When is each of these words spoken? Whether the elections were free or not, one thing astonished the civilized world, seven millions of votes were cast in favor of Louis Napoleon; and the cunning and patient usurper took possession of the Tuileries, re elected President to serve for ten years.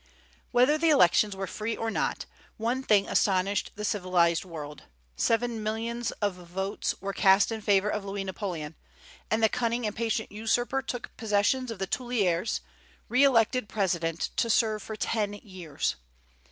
Whether 0.51 0.79
the 0.79 0.89
elections 0.89 1.35
were 1.35 1.45
free 1.45 1.77
or 1.77 1.91
not, 1.91 2.25
one 2.57 2.81
thing 2.81 3.07
astonished 3.07 3.69
the 3.75 3.85
civilized 3.85 4.43
world, 4.43 4.85
seven 5.15 5.61
millions 5.61 6.09
of 6.23 6.33
votes 6.33 6.99
were 6.99 7.13
cast 7.13 7.51
in 7.51 7.61
favor 7.61 7.87
of 7.87 8.03
Louis 8.03 8.23
Napoleon; 8.23 8.73
and 9.29 9.43
the 9.43 9.47
cunning 9.47 9.85
and 9.85 9.95
patient 9.95 10.31
usurper 10.31 10.81
took 10.81 11.15
possession 11.17 11.71
of 11.71 11.77
the 11.77 11.85
Tuileries, 11.85 12.61
re 13.09 13.23
elected 13.23 13.69
President 13.69 14.31
to 14.37 14.49
serve 14.49 14.81
for 14.81 14.95
ten 14.95 15.33
years. 15.33 15.97